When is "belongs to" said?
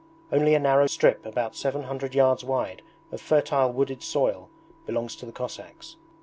4.87-5.27